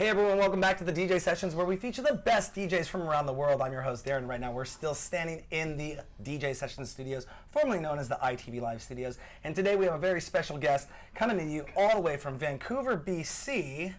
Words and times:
Hey 0.00 0.08
everyone, 0.08 0.38
welcome 0.38 0.62
back 0.62 0.78
to 0.78 0.84
the 0.84 0.94
DJ 0.94 1.20
Sessions 1.20 1.54
where 1.54 1.66
we 1.66 1.76
feature 1.76 2.00
the 2.00 2.14
best 2.14 2.54
DJs 2.54 2.86
from 2.86 3.02
around 3.02 3.26
the 3.26 3.34
world. 3.34 3.60
I'm 3.60 3.70
your 3.70 3.82
host 3.82 4.06
Darren. 4.06 4.26
Right 4.26 4.40
now 4.40 4.50
we're 4.50 4.64
still 4.64 4.94
standing 4.94 5.42
in 5.50 5.76
the 5.76 5.98
DJ 6.24 6.56
Sessions 6.56 6.88
studios, 6.88 7.26
formerly 7.50 7.80
known 7.80 7.98
as 7.98 8.08
the 8.08 8.14
ITV 8.14 8.62
Live 8.62 8.80
studios. 8.80 9.18
And 9.44 9.54
today 9.54 9.76
we 9.76 9.84
have 9.84 9.92
a 9.92 9.98
very 9.98 10.22
special 10.22 10.56
guest 10.56 10.88
coming 11.14 11.36
to 11.36 11.44
you 11.44 11.66
all 11.76 11.96
the 11.96 12.00
way 12.00 12.16
from 12.16 12.38
Vancouver, 12.38 12.96
BC. 12.96 13.92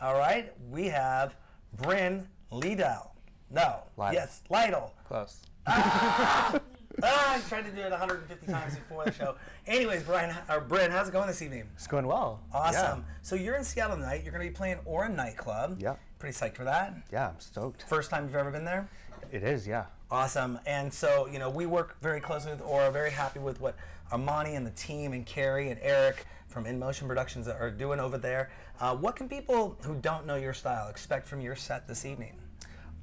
All 0.00 0.14
right, 0.14 0.52
we 0.70 0.86
have 0.86 1.34
Bryn 1.78 2.28
Liedel. 2.52 3.08
No, 3.50 3.78
Liedl. 3.98 4.12
yes, 4.12 4.42
Liedl. 4.48 4.92
Close. 5.04 5.40
Ah, 5.66 6.60
I 7.02 7.40
tried 7.48 7.64
to 7.64 7.70
do 7.70 7.80
it 7.80 7.90
150 7.90 8.46
times 8.46 8.74
before 8.76 9.04
the 9.04 9.12
show. 9.12 9.34
Anyways, 9.66 10.04
Brian 10.04 10.34
or 10.48 10.60
Bryn, 10.60 10.90
how's 10.90 11.08
it 11.08 11.12
going 11.12 11.26
this 11.26 11.42
evening? 11.42 11.64
It's 11.74 11.86
going 11.86 12.06
well. 12.06 12.40
Awesome. 12.52 13.04
So 13.22 13.34
you're 13.36 13.56
in 13.56 13.64
Seattle 13.64 13.96
tonight. 13.96 14.22
You're 14.22 14.32
going 14.32 14.44
to 14.44 14.50
be 14.50 14.54
playing 14.54 14.78
Aura 14.84 15.08
nightclub. 15.08 15.80
Yeah. 15.80 15.96
Pretty 16.18 16.36
psyched 16.36 16.54
for 16.54 16.64
that. 16.64 16.94
Yeah, 17.10 17.20
yeah 17.20 17.28
I'm 17.28 17.40
stoked. 17.40 17.82
First 17.82 18.10
time 18.10 18.24
you've 18.24 18.36
ever 18.36 18.50
been 18.50 18.64
there? 18.64 18.88
It 19.32 19.42
is, 19.42 19.66
yeah. 19.66 19.86
Awesome. 20.10 20.60
And 20.66 20.92
so, 20.92 21.26
you 21.26 21.38
know, 21.38 21.50
we 21.50 21.66
work 21.66 22.00
very 22.00 22.20
closely 22.20 22.52
with 22.52 22.60
Aura, 22.62 22.90
very 22.92 23.10
happy 23.10 23.40
with 23.40 23.60
what 23.60 23.74
Armani 24.12 24.56
and 24.56 24.64
the 24.64 24.70
team 24.72 25.12
and 25.12 25.26
Carrie 25.26 25.70
and 25.70 25.80
Eric 25.82 26.26
from 26.46 26.66
In 26.66 26.78
Motion 26.78 27.08
Productions 27.08 27.48
are 27.48 27.70
doing 27.70 27.98
over 27.98 28.16
there. 28.16 28.50
Uh, 28.80 28.94
what 28.94 29.16
can 29.16 29.28
people 29.28 29.76
who 29.82 29.96
don't 29.96 30.24
know 30.26 30.36
your 30.36 30.52
style 30.52 30.88
expect 30.88 31.26
from 31.26 31.40
your 31.40 31.56
set 31.56 31.88
this 31.88 32.04
evening? 32.04 32.38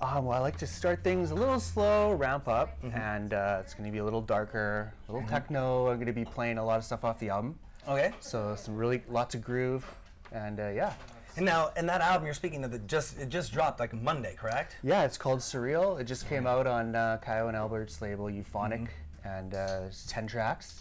Um, 0.01 0.25
well, 0.25 0.35
I 0.35 0.41
like 0.41 0.57
to 0.57 0.67
start 0.67 1.03
things 1.03 1.29
a 1.29 1.35
little 1.35 1.59
slow, 1.59 2.13
ramp 2.13 2.47
up, 2.47 2.75
and 2.91 3.33
uh, 3.33 3.59
it's 3.61 3.75
going 3.75 3.85
to 3.85 3.91
be 3.91 3.99
a 3.99 4.03
little 4.03 4.21
darker, 4.21 4.91
a 5.07 5.11
little 5.11 5.27
techno. 5.29 5.89
I'm 5.89 5.97
going 5.97 6.07
to 6.07 6.13
be 6.13 6.25
playing 6.25 6.57
a 6.57 6.65
lot 6.65 6.79
of 6.79 6.83
stuff 6.83 7.05
off 7.05 7.19
the 7.19 7.29
album. 7.29 7.59
Okay. 7.87 8.11
So 8.19 8.55
some 8.55 8.75
really 8.75 9.03
lots 9.07 9.35
of 9.35 9.43
groove, 9.43 9.85
and 10.31 10.59
uh, 10.59 10.69
yeah. 10.69 10.93
And 11.37 11.45
now, 11.45 11.71
and 11.77 11.87
that 11.87 12.01
album 12.01 12.25
you're 12.25 12.33
speaking 12.33 12.63
of, 12.63 12.73
it 12.73 12.87
just 12.87 13.19
it 13.19 13.29
just 13.29 13.53
dropped 13.53 13.79
like 13.79 13.93
Monday, 13.93 14.35
correct? 14.35 14.75
Yeah, 14.81 15.03
it's 15.03 15.19
called 15.19 15.39
Surreal. 15.39 15.99
It 15.99 16.05
just 16.05 16.27
came 16.27 16.47
out 16.47 16.65
on 16.65 16.95
uh, 16.95 17.19
Kyau 17.23 17.47
and 17.47 17.55
Albert's 17.55 18.01
label, 18.01 18.25
Euphonic, 18.25 18.87
and 19.23 19.53
uh, 19.53 19.81
it's 19.85 20.07
10 20.07 20.25
tracks, 20.25 20.79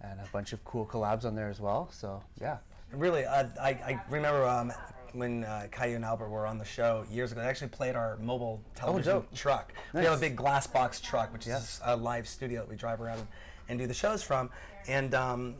and 0.00 0.20
a 0.20 0.28
bunch 0.32 0.52
of 0.52 0.62
cool 0.64 0.84
collabs 0.86 1.24
on 1.24 1.36
there 1.36 1.50
as 1.50 1.60
well. 1.60 1.88
So 1.92 2.20
yeah. 2.40 2.58
Really, 2.92 3.24
uh, 3.24 3.44
I, 3.60 3.68
I 3.68 4.00
remember 4.10 4.44
um, 4.44 4.72
when 5.14 5.44
uh, 5.44 5.66
Kyau 5.70 5.94
and 5.96 6.04
Albert 6.04 6.28
were 6.28 6.46
on 6.46 6.58
the 6.58 6.64
show 6.64 7.04
years 7.10 7.32
ago. 7.32 7.40
They 7.40 7.46
actually 7.48 7.68
played 7.68 7.96
our 7.96 8.16
mobile 8.18 8.60
television 8.74 9.12
dope. 9.14 9.34
truck. 9.34 9.72
We 9.94 10.00
have 10.04 10.16
a 10.16 10.20
big 10.20 10.36
glass 10.36 10.66
box 10.66 11.00
truck, 11.00 11.32
which 11.32 11.46
Yeah. 11.46 11.58
is 11.58 11.80
a 11.84 11.96
live 11.96 12.28
studio 12.28 12.60
that 12.60 12.68
we 12.68 12.76
drive 12.76 13.00
around 13.00 13.18
and, 13.18 13.28
and 13.68 13.78
do 13.78 13.86
the 13.86 13.94
shows 13.94 14.22
from. 14.22 14.50
And 14.88 15.14
um, 15.14 15.54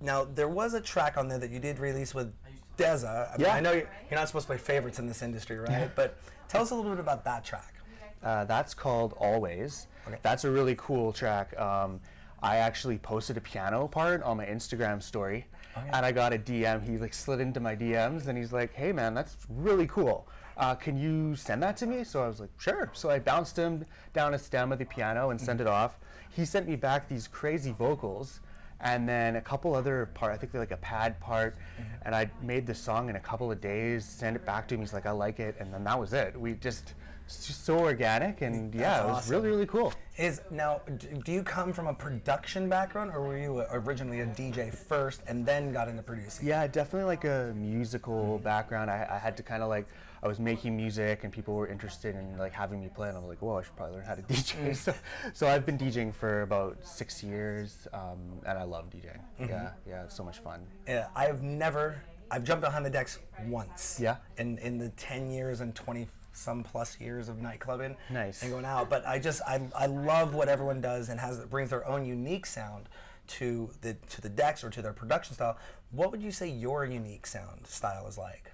now 0.00 0.24
there 0.24 0.48
was 0.48 0.74
a 0.74 0.80
track 0.80 1.16
on 1.16 1.28
there 1.28 1.38
that 1.38 1.50
you 1.50 1.58
did 1.58 1.78
release 1.78 2.14
with 2.14 2.32
Deza. 2.76 3.32
I, 3.32 3.36
mean, 3.36 3.46
Yeah. 3.46 3.54
I 3.54 3.60
know 3.60 3.72
you're, 3.72 3.88
you're 4.10 4.18
not 4.18 4.28
supposed 4.28 4.44
to 4.46 4.48
play 4.48 4.58
favorites 4.58 4.98
in 4.98 5.06
this 5.06 5.22
industry, 5.22 5.58
right? 5.58 5.90
But 5.94 6.18
tell 6.48 6.62
us 6.62 6.70
a 6.70 6.74
little 6.74 6.90
bit 6.90 7.00
about 7.00 7.24
that 7.24 7.44
track. 7.44 7.74
Uh, 8.22 8.44
that's 8.44 8.74
called 8.74 9.14
Always. 9.18 9.86
Okay. 10.06 10.16
That's 10.22 10.44
a 10.44 10.50
really 10.50 10.74
cool 10.78 11.12
track. 11.12 11.58
Um, 11.58 12.00
I 12.42 12.56
actually 12.58 12.98
posted 12.98 13.36
a 13.36 13.40
piano 13.40 13.88
part 13.88 14.22
on 14.22 14.36
my 14.36 14.44
Instagram 14.46 15.02
story, 15.02 15.46
and 15.92 16.06
I 16.06 16.12
got 16.12 16.32
a 16.32 16.38
DM. 16.38 16.82
He 16.88 16.98
like 16.98 17.14
slid 17.14 17.40
into 17.40 17.60
my 17.60 17.76
DMs, 17.76 18.26
and 18.26 18.36
he's 18.36 18.52
like, 18.52 18.72
"Hey 18.74 18.92
man, 18.92 19.14
that's 19.14 19.36
really 19.48 19.86
cool. 19.86 20.28
Uh, 20.56 20.74
can 20.74 20.96
you 20.96 21.36
send 21.36 21.62
that 21.62 21.76
to 21.78 21.86
me?" 21.86 22.04
So 22.04 22.22
I 22.22 22.28
was 22.28 22.40
like, 22.40 22.50
"Sure." 22.58 22.90
So 22.92 23.10
I 23.10 23.18
bounced 23.18 23.56
him 23.56 23.84
down 24.12 24.34
a 24.34 24.38
stem 24.38 24.72
of 24.72 24.78
the 24.78 24.84
piano 24.84 25.30
and 25.30 25.40
sent 25.40 25.60
it 25.60 25.66
off. 25.66 25.98
He 26.30 26.44
sent 26.44 26.68
me 26.68 26.76
back 26.76 27.08
these 27.08 27.28
crazy 27.28 27.72
vocals. 27.72 28.40
And 28.78 29.08
then 29.08 29.36
a 29.36 29.40
couple 29.40 29.74
other 29.74 30.10
part, 30.12 30.34
I 30.34 30.36
think 30.36 30.52
they're 30.52 30.60
like 30.60 30.70
a 30.70 30.76
pad 30.76 31.18
part, 31.18 31.56
and 32.02 32.14
I 32.14 32.30
made 32.42 32.66
the 32.66 32.74
song 32.74 33.08
in 33.08 33.16
a 33.16 33.20
couple 33.20 33.50
of 33.50 33.58
days. 33.58 34.04
Sent 34.04 34.36
it 34.36 34.44
back 34.44 34.68
to 34.68 34.74
him. 34.74 34.80
He's 34.82 34.92
like, 34.92 35.06
"I 35.06 35.12
like 35.12 35.40
it," 35.40 35.56
and 35.58 35.72
then 35.72 35.82
that 35.84 35.98
was 35.98 36.12
it. 36.12 36.38
We 36.38 36.52
just 36.52 36.76
just 36.76 36.94
so 37.26 37.78
organic, 37.78 38.42
and 38.42 38.74
yeah, 38.74 39.02
it 39.02 39.06
was 39.06 39.16
awesome. 39.18 39.32
really 39.32 39.48
really 39.48 39.66
cool. 39.66 39.92
Is 40.16 40.40
now, 40.50 40.80
do 41.24 41.32
you 41.32 41.42
come 41.42 41.72
from 41.72 41.88
a 41.88 41.94
production 41.94 42.68
background, 42.70 43.10
or 43.12 43.20
were 43.20 43.36
you 43.38 43.64
originally 43.70 44.20
a 44.20 44.26
DJ 44.26 44.74
first 44.74 45.22
and 45.26 45.44
then 45.44 45.72
got 45.72 45.88
into 45.88 46.02
producing? 46.02 46.46
Yeah, 46.48 46.66
definitely 46.66 47.04
like 47.04 47.24
a 47.24 47.52
musical 47.54 48.38
background. 48.38 48.90
I, 48.90 49.06
I 49.10 49.18
had 49.18 49.36
to 49.36 49.42
kind 49.42 49.62
of 49.62 49.68
like 49.68 49.86
I 50.22 50.28
was 50.28 50.38
making 50.38 50.76
music, 50.76 51.24
and 51.24 51.32
people 51.32 51.54
were 51.54 51.68
interested 51.68 52.14
in 52.14 52.38
like 52.38 52.52
having 52.52 52.80
me 52.80 52.88
play, 52.88 53.08
and 53.08 53.16
I 53.16 53.20
was 53.20 53.28
like, 53.28 53.42
whoa, 53.42 53.58
I 53.58 53.62
should 53.62 53.76
probably 53.76 53.96
learn 53.96 54.06
how 54.06 54.14
to 54.14 54.22
DJ. 54.32 54.74
so, 54.74 54.94
so 55.34 55.48
I've 55.48 55.66
been 55.66 55.76
DJing 55.76 56.14
for 56.14 56.42
about 56.42 56.78
six 56.82 57.22
years, 57.22 57.86
um, 57.92 58.40
and 58.46 58.58
I 58.58 58.62
love 58.62 58.88
DJing. 58.88 59.20
Yeah, 59.38 59.72
yeah, 59.86 60.04
it's 60.04 60.16
so 60.16 60.24
much 60.24 60.38
fun. 60.38 60.66
Yeah, 60.88 61.08
I've 61.14 61.42
never. 61.42 62.02
I've 62.28 62.42
jumped 62.42 62.64
behind 62.64 62.84
the 62.84 62.90
decks 62.90 63.20
once. 63.46 64.00
Yeah. 64.02 64.16
In 64.38 64.58
in 64.58 64.78
the 64.78 64.88
ten 64.90 65.30
years 65.30 65.60
and 65.60 65.74
twenty 65.74 66.08
some 66.36 66.62
plus 66.62 67.00
years 67.00 67.28
of 67.28 67.36
nightclubbing. 67.36 67.96
Nice. 68.10 68.42
And 68.42 68.50
going 68.50 68.64
out, 68.64 68.90
but 68.90 69.06
I 69.06 69.18
just 69.18 69.42
I, 69.46 69.60
I 69.74 69.86
love 69.86 70.34
what 70.34 70.48
everyone 70.48 70.80
does 70.80 71.08
and 71.08 71.18
has 71.18 71.40
brings 71.46 71.70
their 71.70 71.86
own 71.86 72.04
unique 72.04 72.46
sound 72.46 72.88
to 73.28 73.70
the 73.80 73.94
to 74.10 74.20
the 74.20 74.28
decks 74.28 74.62
or 74.62 74.70
to 74.70 74.82
their 74.82 74.92
production 74.92 75.34
style. 75.34 75.56
What 75.90 76.10
would 76.10 76.22
you 76.22 76.30
say 76.30 76.48
your 76.48 76.84
unique 76.84 77.26
sound 77.26 77.66
style 77.66 78.06
is 78.06 78.18
like? 78.18 78.52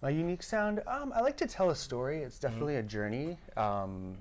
My 0.00 0.10
unique 0.10 0.42
sound, 0.42 0.82
um, 0.88 1.12
I 1.14 1.20
like 1.20 1.36
to 1.36 1.46
tell 1.46 1.70
a 1.70 1.76
story. 1.76 2.22
It's 2.22 2.38
definitely 2.38 2.76
a 2.76 2.82
journey. 2.82 3.36
Um, 3.56 4.16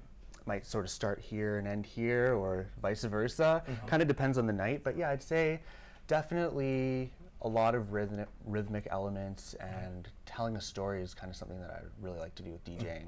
might 0.46 0.66
sort 0.66 0.86
of 0.86 0.92
start 0.92 1.20
here 1.20 1.58
and 1.58 1.68
end 1.68 1.86
here, 1.86 2.36
or 2.36 2.68
vice 2.82 3.04
versa. 3.04 3.64
Kind 3.88 4.02
of 4.02 4.08
depends 4.08 4.38
on 4.38 4.46
the 4.46 4.54
night, 4.54 4.84
but 4.84 4.96
yeah, 4.96 5.10
I'd 5.10 5.24
say 5.24 5.60
definitely 6.08 7.12
a 7.42 7.48
lot 7.48 7.76
of 7.76 7.92
rhythmic, 7.92 8.28
rhythmic 8.46 8.88
elements 8.92 9.56
and 9.60 10.08
telling 10.26 10.56
a 10.56 10.62
story 10.62 11.02
is 11.02 11.14
kind 11.14 11.30
of 11.30 11.36
something 11.36 11.60
that 11.60 11.72
I 11.72 11.80
really 12.02 12.20
like 12.20 12.36
to 12.36 12.44
do 12.44 12.52
with 12.52 12.64
DJing. 12.66 13.08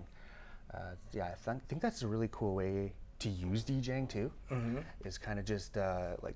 Uh, 0.74 0.96
yeah, 1.12 1.26
I 1.26 1.52
th- 1.52 1.62
think 1.70 1.82
that's 1.82 2.02
a 2.02 2.08
really 2.08 2.30
cool 2.32 2.56
way 2.56 2.94
to 3.20 3.30
use 3.30 3.64
DJing 3.64 4.10
too. 4.10 4.32
Is 5.06 5.18
kind 5.18 5.38
of 5.40 5.46
just 5.46 5.78
uh, 5.78 6.16
like 6.24 6.36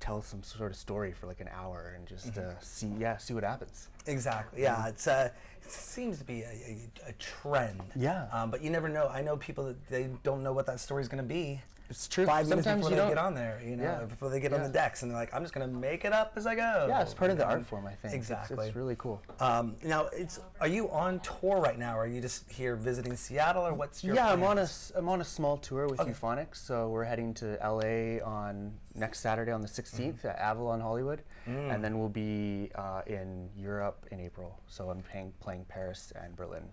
tell 0.00 0.20
some 0.22 0.42
sort 0.42 0.70
of 0.70 0.76
story 0.76 1.12
for 1.12 1.26
like 1.26 1.40
an 1.40 1.48
hour 1.52 1.94
and 1.96 2.06
just 2.06 2.38
uh, 2.38 2.58
see 2.60 2.92
yeah 2.98 3.16
see 3.18 3.34
what 3.34 3.44
happens. 3.44 3.88
Exactly. 4.06 4.62
Yeah, 4.62 4.88
it's 4.88 5.06
uh, 5.06 5.30
it 5.62 5.70
seems 5.70 6.18
to 6.18 6.24
be 6.24 6.42
a, 6.42 6.48
a, 6.48 7.10
a 7.10 7.12
trend. 7.14 7.80
Yeah. 7.94 8.26
Um, 8.32 8.50
but 8.50 8.62
you 8.62 8.70
never 8.70 8.88
know. 8.88 9.08
I 9.08 9.22
know 9.22 9.36
people 9.36 9.64
that 9.64 9.88
they 9.88 10.08
don't 10.24 10.42
know 10.42 10.52
what 10.52 10.66
that 10.66 10.80
story 10.80 11.02
is 11.02 11.08
going 11.08 11.22
to 11.22 11.28
be. 11.28 11.60
It's 11.90 12.06
true. 12.06 12.26
Five 12.26 12.48
minutes 12.48 12.64
Sometimes 12.66 12.80
before 12.86 12.90
you 12.90 12.96
they 12.96 13.02
don't. 13.02 13.10
get 13.10 13.18
on 13.18 13.34
there, 13.34 13.60
you 13.64 13.76
know, 13.76 13.82
Yeah. 13.84 14.04
before 14.04 14.28
they 14.28 14.40
get 14.40 14.52
on 14.52 14.62
the 14.62 14.68
decks, 14.68 15.02
and 15.02 15.10
they're 15.10 15.18
like, 15.18 15.32
"I'm 15.32 15.42
just 15.42 15.54
going 15.54 15.66
to 15.68 15.74
make 15.74 16.04
it 16.04 16.12
up 16.12 16.32
as 16.36 16.46
I 16.46 16.54
go." 16.54 16.86
Yeah, 16.88 17.00
it's 17.00 17.14
part 17.14 17.30
of 17.30 17.38
the 17.38 17.46
art 17.46 17.64
form, 17.64 17.86
I 17.86 17.94
think. 17.94 18.14
Exactly. 18.14 18.66
It's, 18.66 18.76
really 18.76 18.96
cool. 18.96 19.22
Um, 19.40 19.76
now, 19.82 20.06
it's 20.12 20.40
are 20.60 20.68
you 20.68 20.90
on 20.90 21.20
tour 21.20 21.60
right 21.60 21.78
now? 21.78 21.96
Or 21.96 22.00
are 22.04 22.06
you 22.06 22.20
just 22.20 22.50
here 22.50 22.76
visiting 22.76 23.16
Seattle, 23.16 23.66
or 23.66 23.72
what's 23.72 24.04
your? 24.04 24.14
yeah, 24.14 24.30
I'm 24.30 24.42
on 24.42 24.52
a 24.58 24.62
plans? 24.62 24.92
I'm 24.94 25.08
on 25.08 25.20
a 25.22 25.24
small 25.24 25.56
tour 25.56 25.88
with 25.88 26.00
Okay. 26.00 26.10
Euphonics, 26.10 26.56
so 26.56 26.88
we're 26.90 27.04
heading 27.04 27.32
to 27.34 27.56
LA 27.62 28.22
on 28.24 28.72
next 28.94 29.20
Saturday 29.20 29.52
on 29.52 29.62
the 29.62 29.68
16th 29.68 30.24
at 30.24 30.38
Avalon 30.38 30.80
Hollywood, 30.80 31.22
and 31.46 31.82
then 31.82 31.98
we'll 31.98 32.08
be 32.10 32.70
uh, 32.74 33.00
in 33.06 33.48
Europe 33.56 34.04
in 34.10 34.20
April. 34.20 34.60
So 34.66 34.90
I'm 34.90 35.00
playing 35.02 35.32
playing 35.40 35.64
Paris 35.68 36.12
and 36.20 36.36
Berlin. 36.36 36.64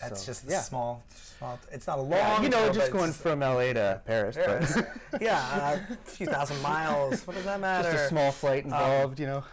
That's 0.00 0.20
so, 0.20 0.26
just 0.26 0.48
a 0.48 0.50
yeah. 0.50 0.60
small, 0.60 1.02
small. 1.38 1.58
It's 1.70 1.86
not 1.86 1.98
a 1.98 2.02
long. 2.02 2.12
Yeah, 2.12 2.42
you 2.42 2.48
know, 2.48 2.64
tour, 2.66 2.74
just 2.74 2.92
going 2.92 3.12
from 3.12 3.40
LA 3.40 3.72
to 3.74 4.00
Paris, 4.06 4.36
Paris. 4.36 4.78
but 5.10 5.20
yeah, 5.22 5.78
a 5.90 5.96
few 6.10 6.26
thousand 6.26 6.60
miles. 6.62 7.26
What 7.26 7.36
does 7.36 7.44
that 7.44 7.60
matter? 7.60 7.90
just 7.92 8.04
a 8.04 8.08
small 8.08 8.32
flight 8.32 8.64
involved, 8.64 9.20
you 9.20 9.26
know. 9.26 9.44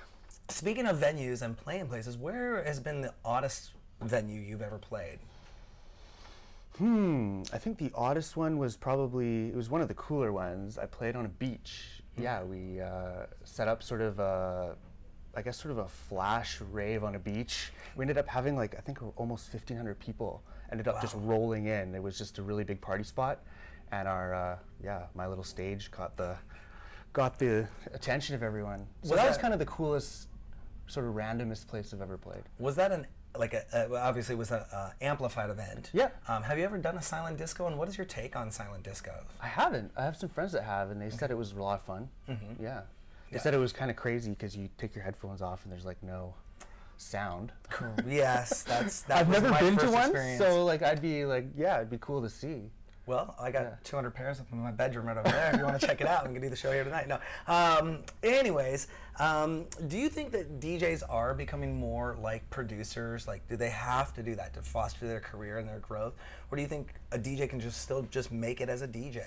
Speaking 0.49 0.85
of 0.85 0.97
venues 0.97 1.41
and 1.41 1.57
playing 1.57 1.87
places, 1.87 2.17
where 2.17 2.63
has 2.63 2.79
been 2.79 3.01
the 3.01 3.13
oddest 3.25 3.71
venue 4.01 4.39
you've 4.39 4.61
ever 4.61 4.77
played? 4.77 5.19
Hmm. 6.77 7.41
I 7.51 7.57
think 7.57 7.79
the 7.79 7.91
oddest 7.95 8.37
one 8.37 8.57
was 8.57 8.77
probably 8.77 9.49
it 9.49 9.55
was 9.55 9.69
one 9.69 9.81
of 9.81 9.87
the 9.87 9.95
cooler 9.95 10.31
ones. 10.31 10.77
I 10.77 10.85
played 10.85 11.15
on 11.15 11.25
a 11.25 11.29
beach. 11.29 12.01
Yeah, 12.17 12.43
we 12.43 12.79
uh, 12.79 13.25
set 13.43 13.67
up 13.67 13.83
sort 13.83 14.01
of 14.01 14.19
a, 14.19 14.75
I 15.37 15.43
guess 15.43 15.61
sort 15.61 15.71
of 15.71 15.77
a 15.77 15.87
flash 15.87 16.59
rave 16.71 17.03
on 17.03 17.13
a 17.13 17.19
beach. 17.19 17.71
We 17.95 18.01
ended 18.01 18.17
up 18.17 18.27
having 18.27 18.55
like 18.55 18.73
I 18.75 18.81
think 18.81 18.97
almost 19.17 19.53
1,500 19.53 19.99
people. 19.99 20.41
Ended 20.71 20.87
up 20.87 20.99
just 20.99 21.15
rolling 21.19 21.67
in. 21.67 21.93
It 21.93 22.01
was 22.01 22.17
just 22.17 22.39
a 22.39 22.41
really 22.41 22.63
big 22.63 22.81
party 22.81 23.03
spot, 23.03 23.39
and 23.91 24.07
our 24.07 24.33
uh, 24.33 24.57
yeah, 24.83 25.03
my 25.13 25.27
little 25.27 25.43
stage 25.43 25.91
got 25.91 26.17
the 26.17 26.35
got 27.13 27.37
the 27.37 27.67
attention 27.93 28.33
of 28.35 28.41
everyone. 28.41 28.85
So 29.03 29.11
Was 29.11 29.19
that 29.19 29.27
was 29.29 29.37
kind 29.37 29.53
of 29.53 29.59
the 29.59 29.65
coolest, 29.65 30.27
sort 30.87 31.05
of 31.05 31.13
randomest 31.13 31.67
place 31.67 31.93
I've 31.93 32.01
ever 32.01 32.17
played. 32.17 32.41
Was 32.59 32.75
that 32.75 32.91
an 32.91 33.05
like 33.37 33.53
a, 33.53 33.63
uh, 33.71 33.95
obviously 33.95 34.33
it 34.33 34.39
was 34.39 34.51
an 34.51 34.63
uh, 34.73 34.89
amplified 35.01 35.51
event? 35.51 35.91
Yeah. 35.93 36.09
Um, 36.27 36.41
have 36.43 36.57
you 36.57 36.65
ever 36.65 36.79
done 36.79 36.97
a 36.97 37.01
silent 37.01 37.37
disco, 37.37 37.67
and 37.67 37.77
what 37.77 37.87
is 37.87 37.95
your 37.95 38.05
take 38.05 38.35
on 38.35 38.49
silent 38.49 38.83
disco? 38.83 39.13
I 39.39 39.47
haven't. 39.47 39.91
I 39.95 40.03
have 40.03 40.17
some 40.17 40.29
friends 40.29 40.51
that 40.53 40.63
have, 40.63 40.89
and 40.89 40.99
they 40.99 41.11
said 41.11 41.29
it 41.29 41.37
was 41.37 41.51
a 41.51 41.61
lot 41.61 41.79
of 41.79 41.85
fun. 41.85 42.09
Yeah. 42.59 42.81
They. 43.29 43.37
Yeah. 43.37 43.41
said 43.41 43.53
it 43.53 43.57
was 43.59 43.73
kind 43.73 43.89
of 43.91 43.97
crazy 43.97 44.31
because 44.31 44.55
you 44.55 44.69
take 44.77 44.95
your 44.95 45.03
headphones 45.03 45.41
off 45.41 45.63
and 45.63 45.71
there's 45.71 45.85
like 45.85 46.01
no 46.03 46.33
sound. 46.97 47.51
yes, 48.07 48.63
that's 48.67 49.01
that 49.01 49.17
I've 49.19 49.29
never 49.29 49.51
been 49.59 49.77
to 49.77 49.91
one, 49.91 50.09
experience. 50.09 50.39
so 50.39 50.65
like 50.65 50.81
I'd 50.81 51.01
be 51.01 51.25
like, 51.25 51.45
yeah, 51.57 51.77
it'd 51.77 51.89
be 51.89 51.97
cool 51.99 52.21
to 52.21 52.29
see. 52.29 52.69
Well, 53.05 53.35
I 53.39 53.51
got 53.51 53.61
Yeah. 53.63 53.75
200 53.85 54.11
pairs 54.11 54.39
of 54.41 54.49
them 54.49 54.59
in 54.59 54.65
my 54.65 54.71
bedroom 54.71 55.05
right 55.05 55.15
over 55.15 55.29
there. 55.29 55.51
If 55.53 55.59
you 55.59 55.63
want 55.65 55.79
to 55.79 55.87
check 55.87 56.01
it 56.01 56.07
out, 56.07 56.27
we 56.27 56.33
can 56.33 56.41
do 56.41 56.49
the 56.49 56.57
show 56.57 56.73
here 56.73 56.83
tonight. 56.83 57.07
No. 57.07 57.19
Um, 57.47 57.99
anyways, 58.21 58.89
um, 59.17 59.63
do 59.87 59.97
you 59.97 60.09
think 60.09 60.31
that 60.33 60.59
DJs 60.59 61.03
are 61.09 61.33
becoming 61.33 61.73
more 61.79 62.17
like 62.21 62.49
producers? 62.49 63.25
Like, 63.25 63.47
do 63.47 63.55
they 63.55 63.69
have 63.69 64.13
to 64.15 64.23
do 64.23 64.35
that 64.35 64.53
to 64.55 64.61
foster 64.61 65.07
their 65.07 65.21
career 65.21 65.57
and 65.57 65.69
their 65.69 65.79
growth, 65.79 66.15
or 66.51 66.57
do 66.57 66.61
you 66.61 66.67
think 66.67 66.95
a 67.13 67.17
DJ 67.17 67.49
can 67.49 67.61
just 67.61 67.81
still 67.81 68.01
just 68.11 68.29
make 68.29 68.59
it 68.59 68.67
as 68.67 68.81
a 68.81 68.87
DJ? 68.89 69.23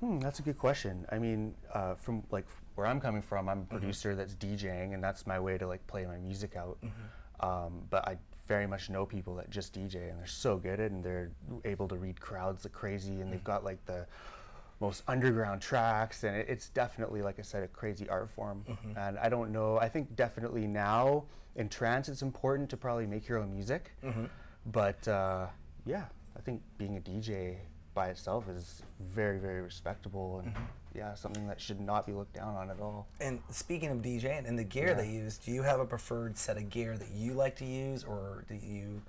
Hmm, 0.00 0.18
that's 0.18 0.40
a 0.40 0.42
good 0.42 0.58
question. 0.58 1.06
I 1.12 1.18
mean, 1.20 1.54
uh, 1.72 1.94
from 1.94 2.24
like 2.32 2.46
where 2.74 2.86
I'm 2.86 3.00
coming 3.00 3.22
from, 3.22 3.48
I'm 3.48 3.58
a 3.58 3.60
mm-hmm. 3.62 3.76
producer 3.76 4.14
that's 4.14 4.34
DJing, 4.34 4.94
and 4.94 5.02
that's 5.02 5.26
my 5.26 5.38
way 5.38 5.58
to 5.58 5.66
like 5.66 5.86
play 5.86 6.06
my 6.06 6.16
music 6.16 6.56
out. 6.56 6.78
Mm-hmm. 6.82 7.46
Um, 7.46 7.82
but 7.90 8.06
I 8.08 8.16
very 8.46 8.66
much 8.66 8.90
know 8.90 9.06
people 9.06 9.34
that 9.36 9.50
just 9.50 9.74
DJ, 9.74 10.10
and 10.10 10.18
they're 10.18 10.26
so 10.26 10.56
good 10.56 10.74
at 10.74 10.80
it, 10.80 10.92
and 10.92 11.04
they're 11.04 11.30
able 11.64 11.88
to 11.88 11.96
read 11.96 12.20
crowds 12.20 12.64
like 12.64 12.72
crazy, 12.72 13.20
and 13.20 13.32
they've 13.32 13.38
mm-hmm. 13.38 13.46
got 13.46 13.64
like 13.64 13.84
the 13.86 14.06
most 14.80 15.02
underground 15.08 15.60
tracks, 15.60 16.24
and 16.24 16.36
it, 16.36 16.46
it's 16.48 16.68
definitely, 16.68 17.22
like 17.22 17.38
I 17.38 17.42
said, 17.42 17.62
a 17.62 17.68
crazy 17.68 18.08
art 18.08 18.30
form. 18.30 18.64
And 18.96 19.18
I 19.18 19.28
don't 19.28 19.52
know. 19.52 19.78
I 19.78 19.88
think 19.88 20.14
definitely 20.16 20.66
now 20.66 21.24
in 21.56 21.68
trance, 21.68 22.08
it's 22.08 22.22
important 22.22 22.68
to 22.70 22.76
probably 22.76 23.06
make 23.06 23.28
your 23.28 23.38
own 23.38 23.52
music. 23.52 23.92
But 24.66 25.06
uh, 25.06 25.46
yeah, 25.86 26.04
I 26.36 26.40
think 26.40 26.62
being 26.78 26.96
a 26.96 27.00
DJ 27.00 27.56
by 27.94 28.08
itself 28.08 28.48
is 28.48 28.82
very, 29.00 29.38
very 29.38 29.62
respectable 29.62 30.40
and 30.40 30.52
yeah, 30.94 31.14
something 31.14 31.46
that 31.48 31.60
should 31.60 31.80
not 31.80 32.06
be 32.06 32.12
looked 32.12 32.34
down 32.34 32.54
on 32.54 32.70
at 32.70 32.80
all. 32.80 33.06
And 33.20 33.40
speaking 33.50 33.90
of 33.90 33.98
DJing 33.98 34.46
and 34.48 34.58
the 34.58 34.64
gear 34.64 34.88
Yeah. 34.88 34.94
they 34.94 35.10
use, 35.10 35.38
do 35.38 35.50
you 35.50 35.62
have 35.62 35.80
a 35.80 35.84
preferred 35.84 36.36
set 36.38 36.56
of 36.56 36.70
gear 36.70 36.96
that 36.96 37.10
you 37.10 37.32
like 37.32 37.56
to 37.56 37.64
use, 37.64 38.04
or 38.04 38.44
do 38.48 38.54
you 38.54 39.02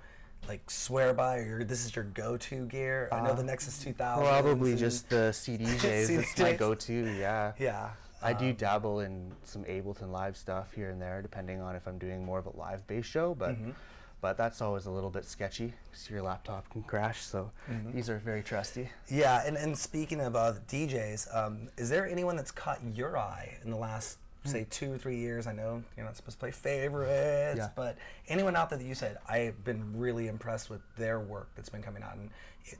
like 0.48 0.68
swear 0.70 1.12
by, 1.14 1.38
or 1.38 1.44
your, 1.44 1.64
this 1.64 1.84
is 1.86 1.94
your 1.94 2.04
go-to 2.04 2.66
gear? 2.66 3.08
I 3.12 3.20
know 3.20 3.34
the 3.34 3.42
Nexus 3.44 3.78
2000. 3.78 4.24
Uh, 4.24 4.28
Probably 4.28 4.76
just 4.76 5.08
the 5.08 5.30
CDJs. 5.32 6.10
It's 6.18 6.38
my 6.38 6.52
go-to. 6.52 6.92
Yeah. 7.18 7.52
yeah. 7.58 7.90
I 8.22 8.32
do 8.32 8.46
um, 8.50 8.54
dabble 8.54 9.00
in 9.00 9.30
some 9.44 9.62
Ableton 9.64 10.10
live 10.10 10.36
stuff 10.36 10.72
here 10.72 10.90
and 10.90 11.00
there, 11.00 11.20
depending 11.22 11.60
on 11.60 11.76
if 11.76 11.86
I'm 11.86 11.98
doing 11.98 12.24
more 12.24 12.38
of 12.38 12.46
a 12.46 12.56
live 12.56 12.86
bass 12.86 13.04
show. 13.06 13.34
But 13.34 13.50
Mm-hmm. 13.50 13.70
But 14.26 14.36
that's 14.36 14.60
always 14.60 14.86
a 14.86 14.90
little 14.90 15.08
bit 15.08 15.24
sketchy 15.24 15.72
because 15.88 16.10
your 16.10 16.20
laptop 16.20 16.68
can 16.70 16.82
crash. 16.82 17.20
So 17.22 17.52
Mm-hmm. 17.70 17.92
these 17.92 18.10
are 18.10 18.18
very 18.18 18.42
trusty. 18.42 18.88
Yeah, 19.08 19.44
and, 19.46 19.56
and 19.56 19.78
speaking 19.78 20.20
of 20.20 20.34
uh, 20.34 20.54
DJs, 20.68 21.32
um, 21.32 21.68
is 21.76 21.88
there 21.88 22.08
anyone 22.08 22.34
that's 22.34 22.50
caught 22.50 22.80
your 22.92 23.16
eye 23.16 23.56
in 23.62 23.70
the 23.70 23.76
last, 23.76 24.18
say, 24.44 24.66
two 24.68 24.92
or 24.92 24.98
three 24.98 25.16
years? 25.18 25.46
I 25.46 25.52
know 25.52 25.84
you're 25.96 26.04
not 26.04 26.16
supposed 26.16 26.38
to 26.38 26.40
play 26.40 26.50
favorites, 26.50 27.58
Yeah. 27.58 27.68
but 27.76 27.96
anyone 28.26 28.56
out 28.56 28.68
there 28.70 28.78
that 28.80 28.84
you 28.84 28.96
said, 28.96 29.18
I've 29.28 29.62
been 29.64 29.96
really 29.96 30.26
impressed 30.26 30.70
with 30.70 30.80
their 30.96 31.20
work 31.20 31.48
that's 31.54 31.68
been 31.68 31.82
coming 31.84 32.02
out, 32.02 32.16
and 32.16 32.28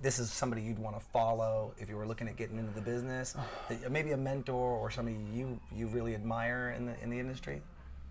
this 0.02 0.18
is 0.18 0.32
somebody 0.32 0.62
you'd 0.62 0.80
want 0.80 0.98
to 0.98 1.04
follow 1.12 1.74
if 1.78 1.88
you 1.88 1.94
were 1.96 2.08
looking 2.08 2.26
at 2.26 2.34
getting 2.36 2.58
into 2.58 2.72
the 2.72 2.80
business, 2.80 3.36
maybe 3.88 4.10
a 4.10 4.16
mentor 4.16 4.76
or 4.76 4.90
somebody 4.90 5.16
you, 5.32 5.60
you 5.72 5.86
really 5.86 6.14
admire 6.16 6.74
in 6.76 6.86
the, 6.86 7.00
in 7.04 7.08
the 7.10 7.20
industry? 7.20 7.62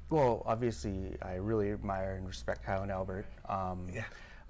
Well, 0.09 0.43
obviously, 0.45 1.15
I 1.21 1.35
really 1.35 1.71
admire 1.71 2.15
and 2.15 2.27
respect 2.27 2.65
Kyau 2.65 2.83
and 2.83 2.91
Albert. 2.91 3.25
Um, 3.49 3.87
Yeah. 3.91 4.03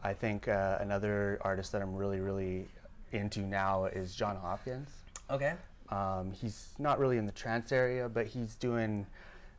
I 0.03 0.13
think 0.13 0.47
uh, 0.47 0.77
another 0.81 1.39
artist 1.41 1.71
that 1.71 1.81
I'm 1.81 1.95
really, 1.95 2.19
really 2.19 2.67
into 3.11 3.39
now 3.41 3.85
is 3.85 4.13
Jon 4.15 4.35
Hopkins. 4.35 4.89
Okay. 5.31 5.53
Um, 5.89 6.31
he's 6.31 6.69
not 6.77 6.99
really 6.99 7.17
in 7.17 7.25
the 7.25 7.31
trance 7.31 7.71
area, 7.71 8.07
but 8.07 8.27
he's 8.27 8.55
doing 8.55 9.07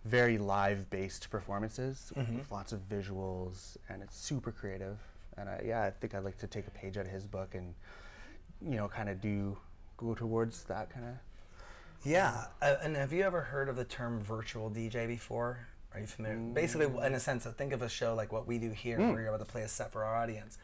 very 0.05 0.39
live-based 0.39 1.31
performances 1.31 2.13
with 2.39 2.53
lots 2.53 2.73
of 2.73 2.89
visuals, 2.89 3.77
and 3.89 4.03
it's 4.03 4.17
super 4.17 4.53
creative. 4.53 4.99
And 5.37 5.49
I, 5.49 5.63
yeah, 5.67 5.83
I 5.83 5.91
think 5.91 6.15
I'd 6.15 6.23
like 6.23 6.39
to 6.39 6.47
take 6.47 6.69
a 6.69 6.71
page 6.71 6.97
out 6.97 7.07
of 7.07 7.11
his 7.11 7.27
book 7.27 7.55
and, 7.57 7.75
you 8.63 8.77
know, 8.77 8.87
kind 8.87 9.09
of 9.09 9.21
do 9.21 9.57
go 9.97 10.15
towards 10.15 10.63
that 10.65 10.91
kind 10.91 11.07
of. 11.07 11.15
Yeah, 12.05 12.45
uh, 12.63 12.77
and 12.83 12.95
have 12.95 13.13
you 13.13 13.23
ever 13.25 13.41
heard 13.41 13.69
of 13.69 13.75
the 13.75 13.85
term 13.85 14.21
virtual 14.21 14.71
DJ 14.71 15.09
before? 15.09 15.67
Are 15.97 16.01
you 16.01 16.07
familiar? 16.07 16.37
Basically, 16.37 17.07
in 17.07 17.15
a 17.15 17.21
sense, 17.21 17.47
think 17.47 17.73
of 17.73 17.81
a 17.81 17.89
show 17.89 18.15
like 18.15 18.31
what 18.31 18.47
we 18.47 18.59
do 18.59 18.71
here, 18.71 18.99
where 18.99 19.23
you're 19.23 19.29
able 19.29 19.39
to 19.39 19.51
play 19.51 19.63
a 19.63 19.69
set 19.69 19.91
for 19.91 20.05
our 20.05 20.15
audience. 20.15 20.59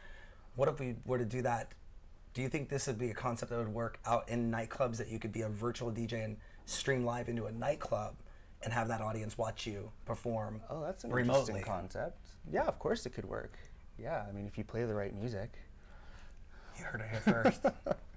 What 0.55 0.69
if 0.69 0.79
we 0.79 0.95
were 1.05 1.17
to 1.17 1.25
do 1.25 1.41
that? 1.41 1.73
Do 2.35 2.43
you 2.43 2.49
think 2.49 2.69
this 2.69 2.85
would 2.85 2.99
be 2.99 3.09
a 3.09 3.15
concept 3.15 3.49
that 3.51 3.57
would 3.57 3.73
work 3.73 3.99
out 4.05 4.29
in 4.29 4.51
nightclubs 4.51 4.97
that 4.97 5.07
you 5.07 5.17
could 5.17 5.31
be 5.31 5.41
a 5.41 5.49
virtual 5.49 5.91
DJ 5.91 6.23
and 6.23 6.37
stream 6.65 7.03
live 7.03 7.29
into 7.29 7.45
a 7.45 7.51
nightclub 7.51 8.15
and 8.61 8.71
have 8.71 8.87
that 8.89 9.01
audience 9.01 9.35
watch 9.35 9.65
you 9.65 9.91
perform 10.05 10.61
Oh, 10.69 10.81
that's 10.81 11.03
an 11.03 11.11
remotely? 11.11 11.39
interesting 11.39 11.63
concept. 11.63 12.17
Yeah, 12.51 12.63
of 12.65 12.77
course 12.77 13.07
it 13.07 13.13
could 13.13 13.25
work. 13.25 13.57
Yeah, 13.97 14.23
I 14.27 14.31
mean, 14.31 14.45
if 14.45 14.55
you 14.57 14.63
play 14.63 14.85
the 14.85 14.93
right 14.93 15.15
music. 15.15 15.53
You 16.77 16.85
heard 16.85 17.01
it 17.01 17.07
here 17.09 17.19
first. 17.21 17.65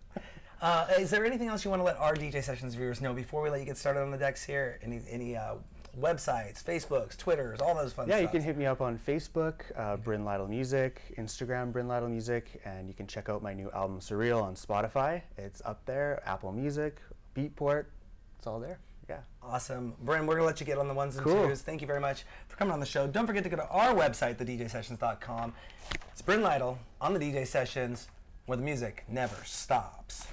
uh, 0.63 0.87
is 0.99 1.11
there 1.11 1.25
anything 1.25 1.49
else 1.49 1.65
you 1.65 1.71
want 1.71 1.81
to 1.81 1.85
let 1.85 1.97
our 1.97 2.15
DJ 2.15 2.43
Sessions 2.43 2.75
viewers 2.75 3.01
know 3.01 3.15
before 3.15 3.41
we 3.43 3.49
let 3.49 3.61
you 3.61 3.67
get 3.67 3.79
started 3.79 4.01
on 4.01 4.11
the 4.11 4.19
decks 4.19 4.45
here? 4.45 4.79
Any 4.83 5.01
any 5.11 5.37
uh, 5.37 5.57
websites, 6.01 6.63
Facebooks, 6.63 7.17
Twitters, 7.17 7.61
all 7.61 7.75
those 7.75 7.93
fun 7.93 8.07
stuff. 8.07 8.17
Yeah, 8.17 8.23
you 8.23 8.29
can 8.29 8.43
hit 8.43 8.57
me 8.57 8.67
up 8.67 8.81
on 8.81 8.99
Facebook, 8.99 9.61
uh, 9.77 9.97
Bryn 9.97 10.25
Liedl 10.25 10.49
Music, 10.49 11.01
Instagram, 11.19 11.73
Bryn 11.73 11.87
Liedl 11.87 12.11
Music, 12.11 12.61
and 12.65 12.89
you 12.89 12.95
can 12.95 13.07
check 13.07 13.29
out 13.29 13.43
my 13.43 13.55
new 13.55 13.71
album 13.73 14.01
Surreal 14.01 14.43
on 14.43 14.55
Spotify. 14.55 15.23
It's 15.39 15.63
up 15.65 15.85
there, 15.87 16.23
Apple 16.27 16.53
Music, 16.53 17.01
Beatport, 17.35 17.87
it's 18.39 18.47
all 18.47 18.61
there. 18.61 18.79
Yeah. 19.09 19.19
Awesome. 19.43 19.95
Bryn, 20.03 20.27
we're 20.27 20.35
going 20.35 20.43
to 20.43 20.47
let 20.47 20.59
you 20.59 20.67
get 20.67 20.79
on 20.79 20.89
the 20.89 20.95
ones 20.95 21.15
and 21.17 21.25
Cool. 21.25 21.47
twos. 21.47 21.63
Thank 21.63 21.81
you 21.81 21.87
very 21.87 22.01
much 22.01 22.25
for 22.49 22.57
coming 22.57 22.73
on 22.73 22.81
the 22.81 22.87
show. 22.87 23.07
Don't 23.07 23.27
forget 23.27 23.45
to 23.45 23.49
go 23.49 23.55
to 23.57 23.69
our 23.69 23.95
website, 23.95 24.35
thedjsessions.com. 24.37 25.53
It's 26.11 26.23
Bryn 26.23 26.41
Liedl 26.41 26.77
on 27.01 27.15
the 27.15 27.21
DJ 27.21 27.47
Sessions, 27.47 28.09
where 28.47 28.57
the 28.57 28.65
music 28.65 29.05
never 29.09 29.37
stops. 29.45 30.27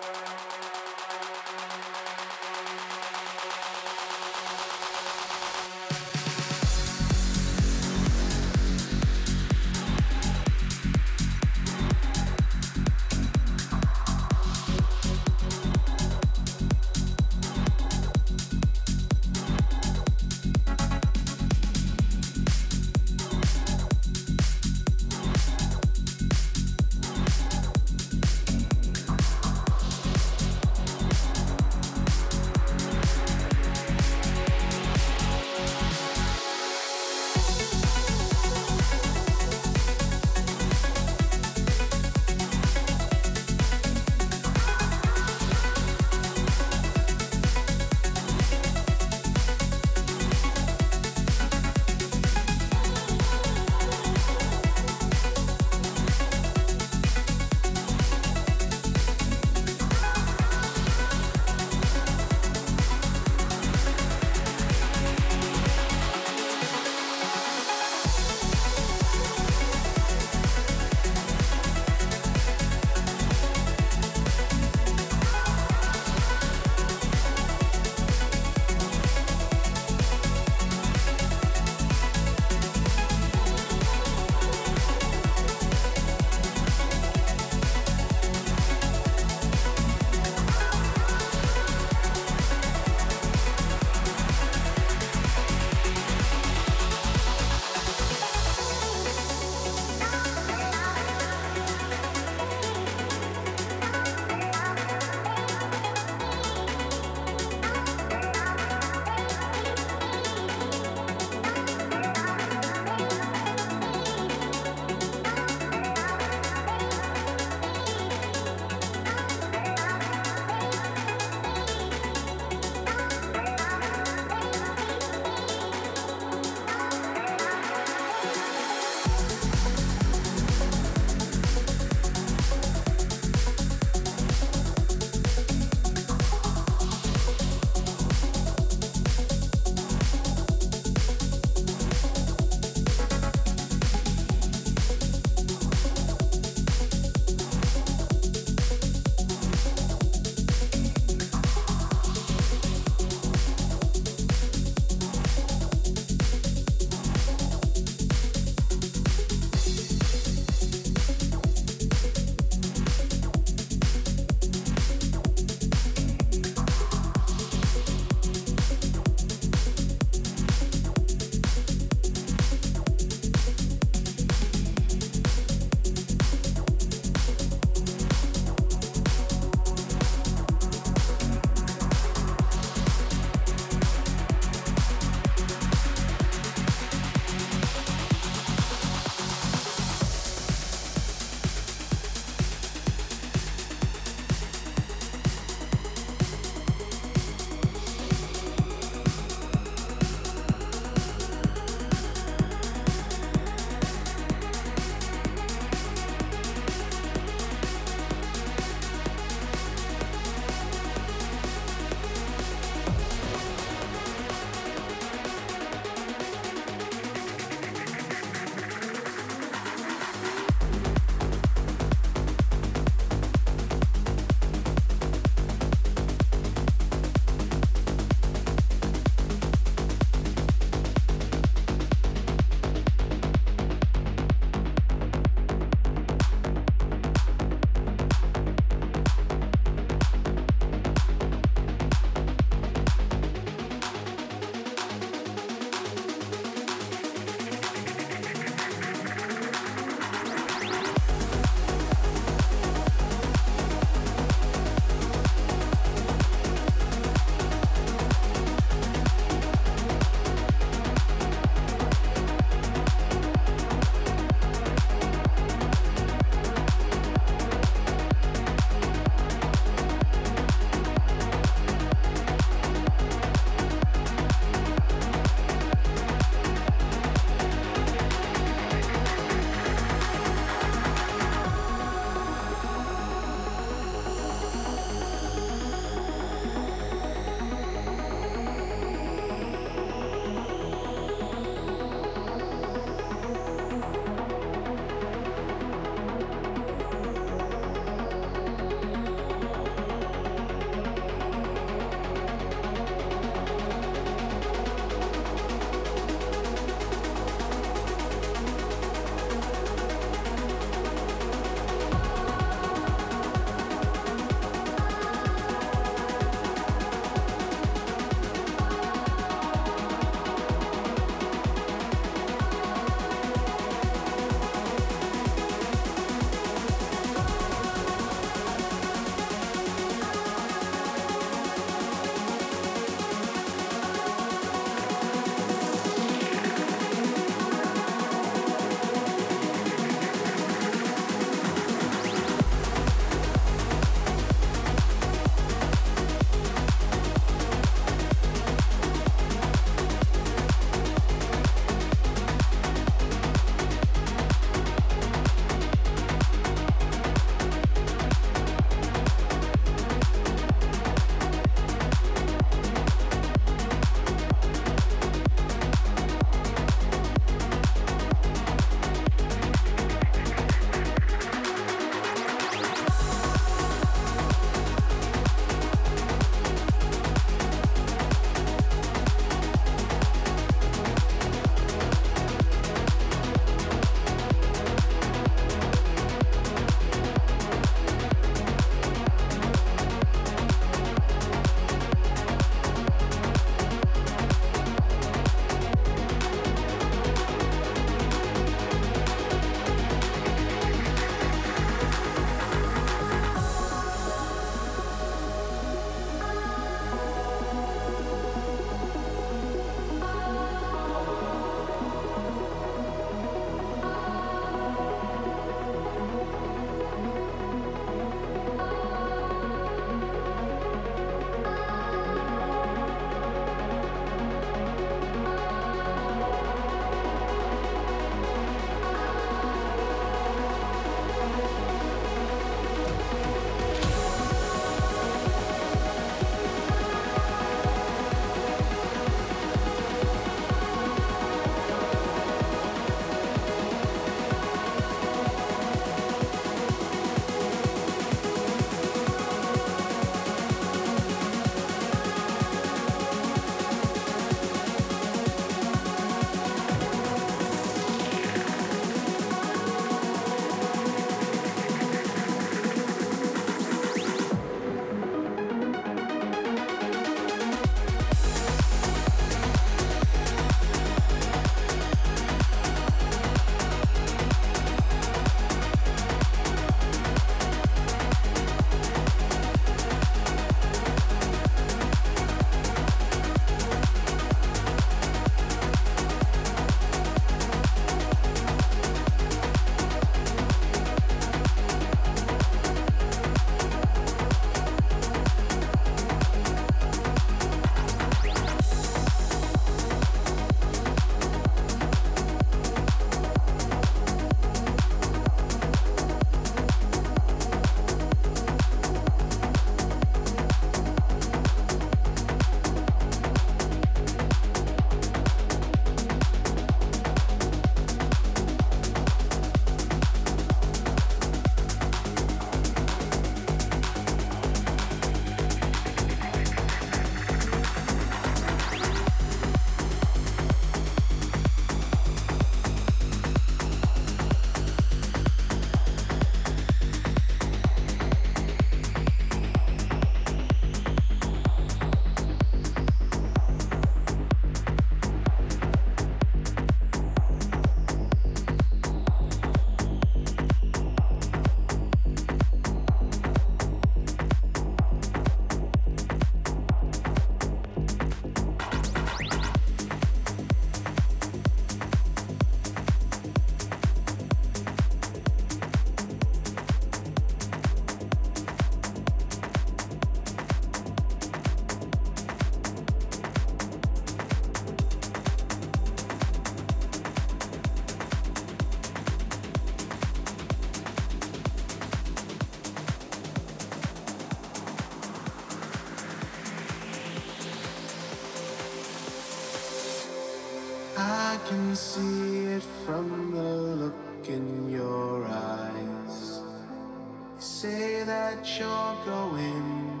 That 598.38 598.58
you're 598.58 598.96
going, 599.04 600.00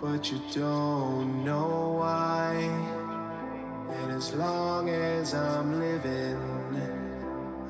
but 0.00 0.30
you 0.30 0.38
don't 0.52 1.44
know 1.44 1.96
why. 1.98 2.52
And 3.90 4.12
as 4.12 4.34
long 4.34 4.90
as 4.90 5.34
I'm 5.34 5.78
living, 5.80 6.38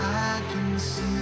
I 0.00 0.42
can 0.52 0.78
see 0.78 1.13